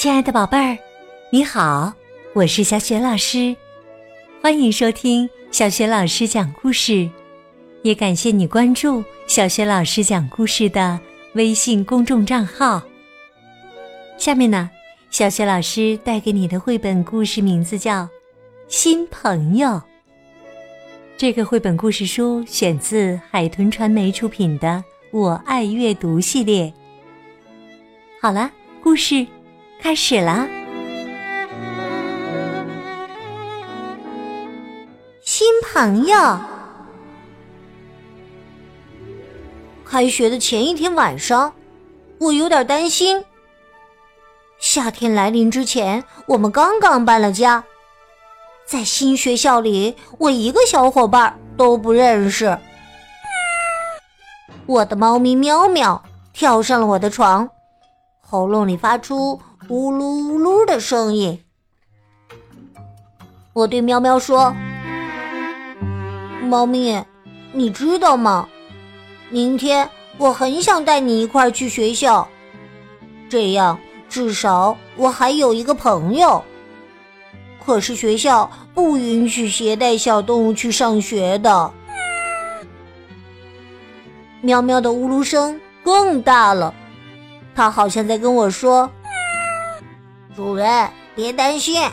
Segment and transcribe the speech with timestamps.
[0.00, 0.78] 亲爱的宝贝儿，
[1.28, 1.92] 你好，
[2.32, 3.54] 我是小雪老师，
[4.40, 7.06] 欢迎收听小雪老师讲故事，
[7.82, 10.98] 也感谢你关注小雪老师讲故事的
[11.34, 12.82] 微信公众账号。
[14.16, 14.70] 下面呢，
[15.10, 18.04] 小雪老师带给你的绘本故事名字叫
[18.68, 19.68] 《新朋友》。
[21.18, 24.66] 这个绘本故事书选自海豚传媒出品的
[25.10, 26.72] 《我爱阅读》系列。
[28.18, 28.50] 好了，
[28.82, 29.26] 故事
[29.82, 30.46] 开始了！
[35.24, 36.38] 新朋友。
[39.84, 41.52] 开学的前一天晚上，
[42.18, 43.24] 我有点担心。
[44.58, 47.64] 夏天来临之前，我们刚刚搬了家，
[48.66, 52.56] 在新学校里，我一个小伙伴都不认识。
[54.66, 57.48] 我的猫咪喵喵跳上了我的床。
[58.20, 59.40] 喉咙里发出
[59.70, 61.44] 呜噜呜噜的声音。
[63.52, 64.52] 我对喵喵说
[66.42, 67.00] ：“猫咪，
[67.52, 68.48] 你知道吗？
[69.28, 72.26] 明天我很想带你一块儿去学校，
[73.28, 76.44] 这样至少我还有一个朋友。
[77.64, 81.70] 可是学校不允许携带小动物去上学的。”
[84.42, 86.74] 喵喵的呜噜声更大了。
[87.54, 88.90] 它好像在跟我说
[90.40, 91.86] ：“主人，别担心，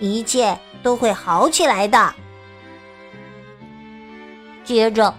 [0.00, 2.14] 一切都会好起来的。”
[4.62, 5.14] 接着，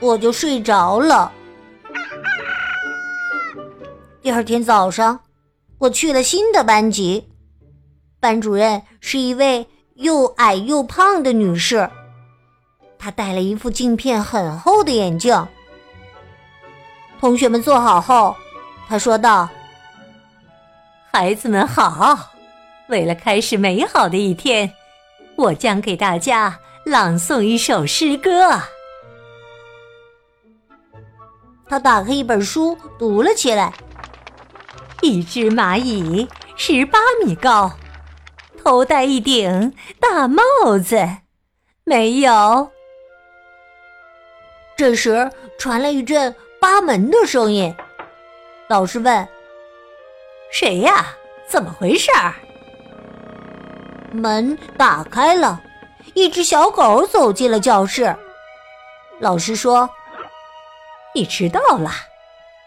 [0.00, 1.30] 我就睡着了。
[4.20, 5.20] 第二天早上，
[5.78, 7.28] 我去了新的班级，
[8.18, 11.88] 班主任是一位又矮又胖的女士，
[12.98, 15.46] 她戴了一副镜片很厚的眼镜。
[17.20, 18.34] 同学们坐好后。
[18.88, 19.48] 他说道
[21.18, 22.18] ：“孩子们好，
[22.88, 24.70] 为了开始美好的一天，
[25.34, 28.60] 我将给大家朗诵一首诗歌。”
[31.66, 33.72] 他打开一本书，读了起来
[35.00, 37.72] ：“一只蚂蚁十八米高，
[38.62, 40.42] 头戴一顶大帽
[40.84, 41.02] 子，
[41.84, 42.70] 没有。”
[44.76, 47.74] 这时传来一阵扒门的声音。
[48.68, 49.26] 老师问
[50.50, 51.14] ：“谁呀？
[51.48, 52.34] 怎么回事儿？”
[54.12, 55.60] 门打开了，
[56.14, 58.14] 一只小狗走进了教室。
[59.20, 59.88] 老师说
[61.14, 61.90] ：“你迟到了，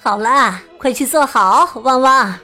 [0.00, 2.38] 好了，快去坐好，汪汪。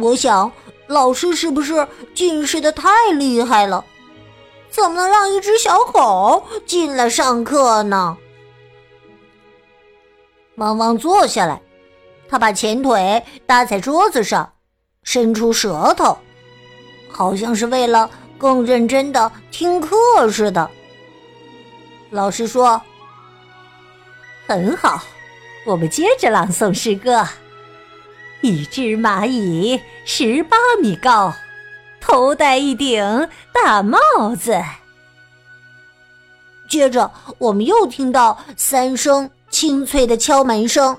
[0.00, 0.50] 我想。
[0.88, 3.84] 老师是不是近视的太厉害了？
[4.70, 8.16] 怎么能让一只小狗进来上课呢？
[10.56, 11.60] 汪汪坐下来，
[12.28, 14.52] 他把前腿搭在桌子上，
[15.02, 16.18] 伸出舌头，
[17.10, 19.96] 好像是为了更认真的听课
[20.30, 20.68] 似的。
[22.10, 22.80] 老师说
[24.46, 25.02] ：“很好，
[25.66, 27.26] 我们接着朗诵诗歌。”
[28.40, 31.34] 一只蚂蚁十八米高，
[32.08, 33.98] 头戴一顶大帽
[34.34, 34.58] 子。
[36.70, 40.96] 接着，我们又听到三声清脆的敲门声，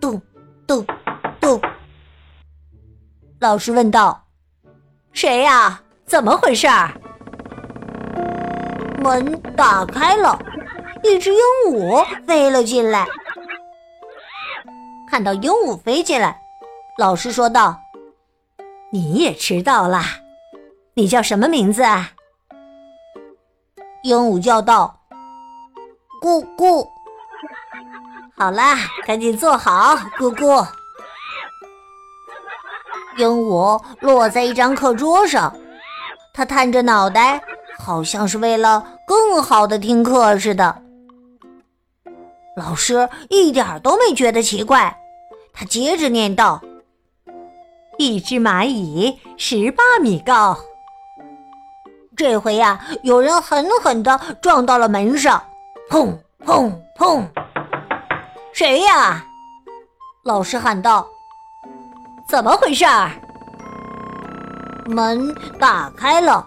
[0.00, 0.22] 咚
[0.64, 0.86] 咚
[1.40, 1.60] 咚。
[3.40, 4.24] 老师问道
[5.12, 5.82] ：“谁呀？
[6.06, 6.68] 怎么回事？”
[9.02, 10.38] 门打开了，
[11.02, 13.06] 一只鹦鹉飞了进来。
[15.10, 16.40] 看到鹦鹉飞进来，
[16.96, 17.80] 老师说道
[18.92, 20.02] ：“你也迟到了，
[20.94, 22.12] 你叫什么名字啊？”
[24.04, 25.00] 鹦鹉叫道
[26.22, 26.86] ：“咕咕。”
[28.38, 28.76] 好啦，
[29.06, 30.66] 赶紧坐好，咕咕。
[33.16, 35.56] 鹦鹉落在一张课桌上，
[36.34, 37.42] 它探着脑袋，
[37.78, 40.82] 好像是为了更好的听课似的。
[42.56, 44.98] 老师一点都没觉得奇怪，
[45.52, 46.60] 他接着念道
[47.98, 50.56] ：“一只蚂蚁十八米高。”
[52.16, 55.42] 这回呀，有人狠狠地撞到了门上，
[55.90, 57.26] 砰砰砰！
[58.52, 59.22] 谁呀？
[60.24, 61.06] 老师喊道
[62.28, 62.84] ：“怎么回事？”
[64.88, 66.46] 门打开了，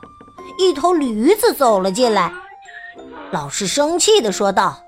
[0.57, 2.31] 一头驴子走了进来。
[3.31, 4.79] 老师生气地说道。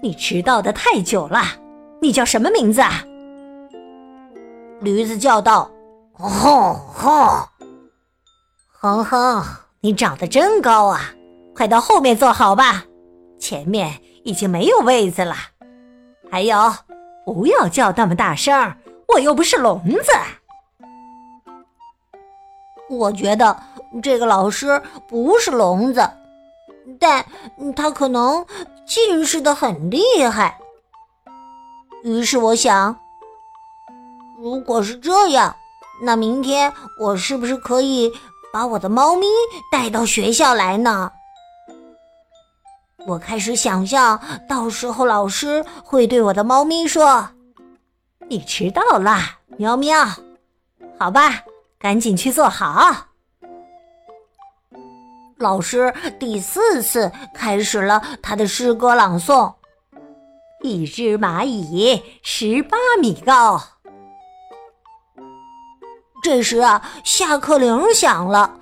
[0.00, 1.42] 你迟到的太久了，
[2.00, 3.02] 你叫什么名字啊？
[4.80, 5.70] 驴子叫道
[6.14, 7.48] ：“吼吼，
[8.72, 9.44] 哼哼，
[9.80, 11.00] 你长得真高啊，
[11.54, 12.84] 快到后面坐好吧，
[13.40, 15.34] 前面已经没有位子了。
[16.30, 16.72] 还有，
[17.24, 18.76] 不要叫那么大声，
[19.08, 20.12] 我又不是聋子。
[22.88, 23.56] 我觉得
[24.02, 26.08] 这个老师不是聋子，
[27.00, 27.26] 但
[27.74, 28.46] 他可能
[28.86, 30.58] 近视的很厉害。
[32.04, 32.96] 于是我想，
[34.40, 35.56] 如果是这样，
[36.00, 38.12] 那明天我是不是可以
[38.52, 39.26] 把我的猫咪
[39.70, 41.10] 带到学校来呢？
[43.04, 47.30] 我开始想象，到时候老师会对我的猫咪说
[48.28, 49.18] ：“你迟到了，
[49.56, 50.06] 喵喵。”
[50.96, 51.42] 好吧，
[51.76, 53.06] 赶紧去坐好。
[55.38, 59.52] 老师第四次开始了他的诗歌朗诵。
[60.62, 63.60] 一只蚂蚁十八米高。
[66.28, 68.56] 这时啊，下课铃响了，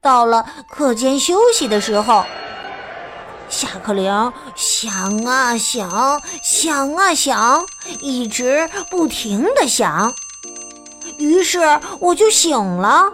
[0.00, 2.24] 到了课间休息的时候。
[3.48, 7.64] 下课铃响啊响，响啊响，
[8.00, 10.12] 一直不停的响。
[11.20, 11.60] 于是
[12.00, 13.12] 我就醒了。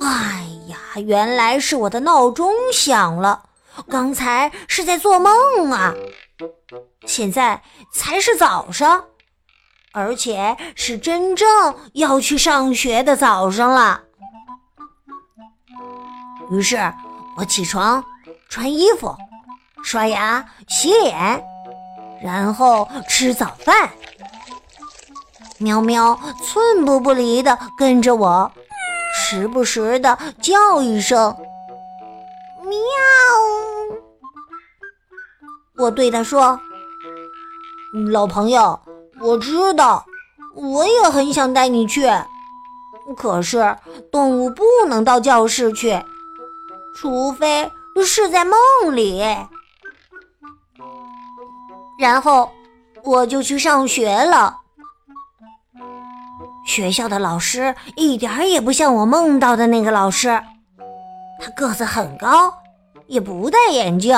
[0.00, 3.44] 哎呀，原来是我的闹钟响了，
[3.88, 5.94] 刚才是在做梦啊。
[7.06, 7.62] 现在
[7.92, 9.04] 才是早上，
[9.92, 11.46] 而且是真正
[11.92, 14.00] 要去上学的早上了。
[16.50, 16.76] 于是
[17.36, 18.02] 我起床、
[18.48, 19.14] 穿衣服、
[19.84, 21.44] 刷牙、洗脸，
[22.22, 23.90] 然后吃早饭。
[25.58, 28.50] 喵喵寸步不离的跟着我，
[29.14, 31.36] 时不时的叫一声
[32.64, 32.76] “喵”。
[35.78, 36.58] 我对他说
[38.10, 38.78] ：“老朋友，
[39.22, 40.04] 我知道，
[40.54, 42.10] 我也很想带你去，
[43.16, 43.76] 可是
[44.10, 46.02] 动物不能到教室去，
[46.96, 47.70] 除非
[48.04, 48.56] 是在梦
[48.96, 49.22] 里。”
[51.98, 52.50] 然后
[53.04, 54.58] 我就去上学了。
[56.66, 60.42] 学校的老师一点也不像我梦到的那个老师，
[61.40, 62.54] 他个子很高，
[63.06, 64.16] 也不戴眼镜。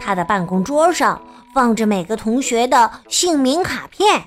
[0.00, 1.20] 他的办公桌上
[1.58, 4.22] 放着每个同学的姓名卡片。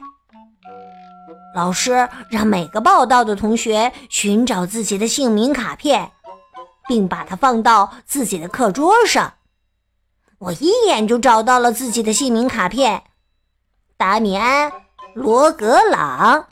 [1.55, 6.11] 老师让每个报到的同学寻找自己的姓名卡片，
[6.89, 9.35] 并把它放到自己的课桌上。
[10.39, 13.01] 我一眼就找到了自己的姓名卡片：
[13.95, 14.69] 达米安·
[15.13, 16.47] 罗格朗。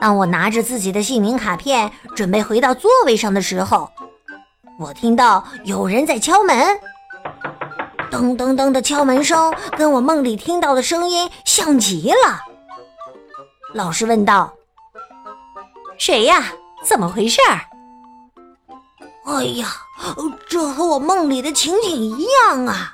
[0.00, 3.90] 当我拿着自己的姓名卡片准备回到座位上的时候，
[4.78, 6.80] 我听到有人在敲门，
[8.10, 12.40] 噔噔噔的敲门声跟我梦里听到的声音像极了。
[13.74, 14.52] 老师问道
[15.98, 16.44] ：“谁呀？
[16.84, 17.40] 怎么回事？”
[19.26, 19.66] 哎呀，
[20.48, 22.92] 这和我梦里的情景一样啊！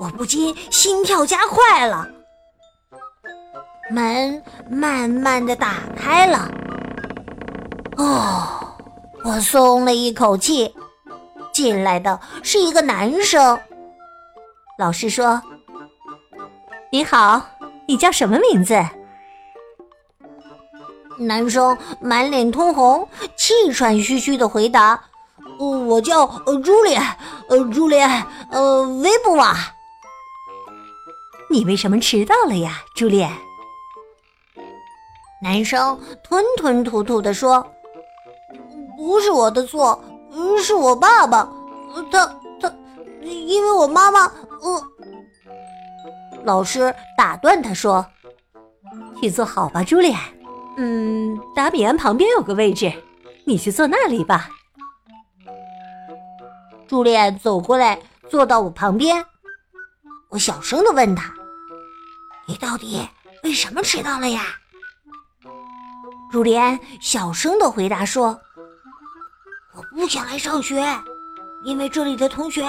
[0.00, 2.08] 我不禁心跳加快了。
[3.88, 6.50] 门慢慢的打开了，
[7.96, 8.74] 哦，
[9.24, 10.74] 我松了一口气。
[11.52, 13.58] 进来的是一个男生。
[14.80, 15.42] 老师说
[16.90, 17.42] ：“你好，
[17.86, 18.82] 你叫什么名字？”
[21.20, 23.06] 男生满脸通红，
[23.36, 24.98] 气喘吁吁的回答
[25.86, 26.96] ：“我叫呃朱莉，
[27.50, 28.00] 呃朱莉，
[28.50, 29.54] 呃维布瓦。”
[31.50, 33.28] 你为什么迟到了呀，朱莉？
[35.42, 37.70] 男生吞吞吐吐的说
[38.96, 40.02] ：“不是我的错。”
[40.62, 41.46] 是我爸爸，
[42.10, 42.26] 他
[42.60, 42.72] 他，
[43.22, 44.82] 因为我妈妈，呃，
[46.44, 48.06] 老师打断他说
[49.20, 50.14] ：“去坐好吧，朱莉。
[50.76, 52.92] 嗯，达米安旁边有个位置，
[53.44, 54.48] 你去坐那里吧。”
[56.86, 59.24] 朱莉安走过来，坐到我旁边。
[60.28, 61.32] 我小声的问他
[62.46, 63.08] ：“你到底
[63.42, 64.42] 为什么迟到了呀？”
[66.30, 68.40] 朱莉安小声的回答说。
[69.72, 70.84] 我不想来上学，
[71.64, 72.66] 因为这里的同学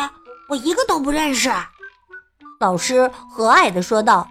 [0.48, 1.50] 我一个都不认识。
[2.62, 4.30] 老师和蔼的说道：“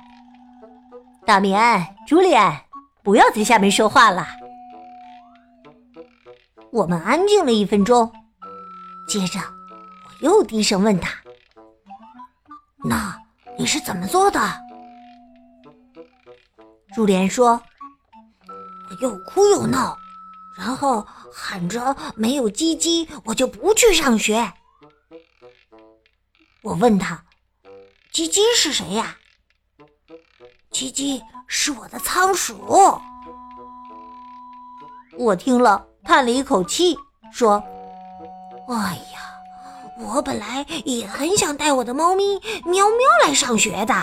[1.26, 2.62] 大米安，朱莉安，
[3.02, 4.24] 不要在下面说话了。”
[6.70, 8.12] 我们安静了一分钟，
[9.08, 11.10] 接着我又低声问他
[12.86, 13.20] ：“那
[13.58, 14.40] 你是怎么做的？”
[16.94, 17.60] 朱莲说
[18.90, 19.98] ：“我又哭又闹。”
[20.56, 24.52] 然后喊着没有鸡鸡，我就不去上学。
[26.62, 27.24] 我问他
[28.12, 29.16] ：“鸡鸡是谁呀
[30.70, 33.00] ？”“鸡鸡是我的仓鼠。”
[35.16, 36.96] 我听了叹了一口气，
[37.32, 37.62] 说
[38.68, 39.20] ：“哎呀，
[39.98, 43.94] 我本来也很想带我的猫咪喵喵来上学的。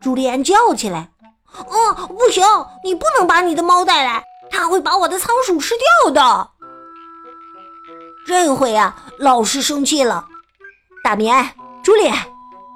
[0.00, 1.10] 朱莉安叫起来
[1.66, 2.44] ：“哦，不行，
[2.84, 5.74] 你不能把你的猫带来，它会把我的仓鼠吃
[6.04, 6.50] 掉的。”
[8.26, 10.26] 这回啊，老师生气了。
[11.02, 12.26] 大棉、朱莉安，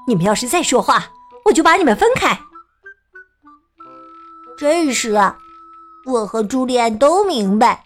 [0.06, 1.04] 你们要是再说话，
[1.44, 2.38] 我就把你们分开。
[4.56, 5.37] 这时啊，
[6.06, 7.85] 我和朱莉安都明白，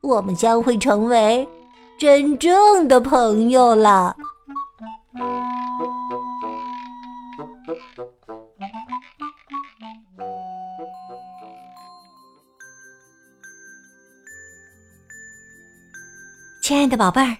[0.00, 1.48] 我们将会成为
[1.98, 4.16] 真正的朋友了。
[16.62, 17.36] 亲爱的宝贝儿，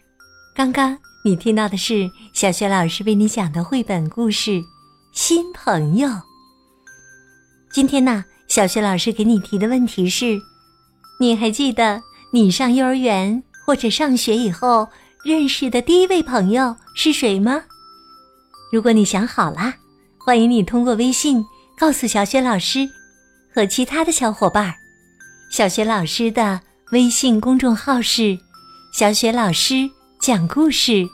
[0.54, 4.50] 刚刚你听到的是小雪老师为你讲的绘本故事
[5.12, 6.06] 《新朋友》。
[7.72, 10.38] 今天呢，小雪老师给你提的问题是：
[11.18, 14.86] 你还记得你上幼儿园或者上学以后
[15.24, 17.62] 认识的第一位朋友是谁吗？
[18.70, 19.72] 如果你想好了，
[20.18, 21.42] 欢迎你通过微信
[21.78, 22.86] 告诉小雪老师
[23.50, 24.74] 和其他的小伙伴。
[25.50, 26.60] 小雪老师的
[26.92, 28.38] 微信公众号是。
[28.92, 29.90] 小雪老师
[30.26, 31.06] 讲故事，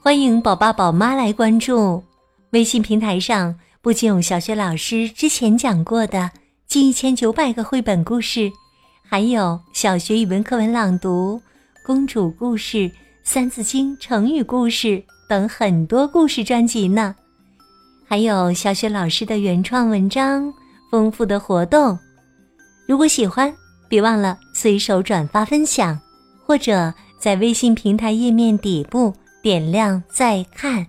[0.00, 2.00] 欢迎宝爸宝妈来关注。
[2.50, 6.30] 微信平台上不仅有小雪老师之前讲过的
[6.68, 8.52] 近一千九百个绘本故事，
[9.02, 11.42] 还有小学语文课文朗读、
[11.84, 12.88] 公主故事、
[13.24, 17.16] 三字经、成语故事等很多故事专辑呢。
[18.06, 20.54] 还有小雪老师的原创文章、
[20.88, 21.98] 丰富的活动。
[22.86, 23.52] 如果喜欢，
[23.88, 25.98] 别忘了随手转发分享，
[26.46, 26.94] 或者。
[27.18, 30.86] 在微信平台页面底部点亮再看，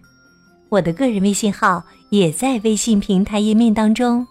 [0.69, 4.25] 我的个人微信号也在微信平台页面当中。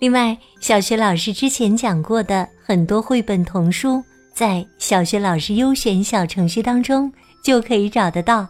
[0.00, 4.02] 另外，小学老师之前讲过的很多绘本童书，
[4.34, 7.10] 在小学老师优选小程序当中
[7.42, 8.46] 就可以找得到。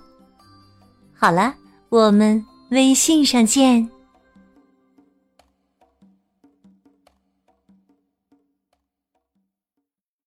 [1.14, 1.54] 好了，
[1.88, 3.88] 我们微信上见。